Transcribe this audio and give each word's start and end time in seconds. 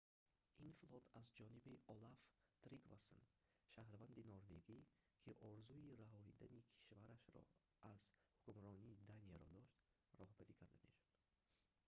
ин 0.65 0.71
флот 0.79 1.05
аз 1.19 1.27
ҷониби 1.37 1.73
олаф 1.93 2.19
тригвассон 2.63 3.23
шаҳрванди 3.71 4.27
норвегӣ 4.31 4.79
ки 5.21 5.31
орзуи 5.49 5.97
раҳоидани 6.01 6.37
кишвараш 6.69 7.23
аз 7.93 8.01
ҳукмронии 8.45 8.99
данияро 9.09 9.47
дошт 9.53 9.73
роҳбарӣ 10.19 10.53
карда 10.61 10.79
мешуд 10.85 10.99